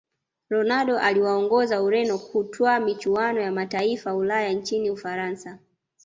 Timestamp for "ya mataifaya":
3.41-4.15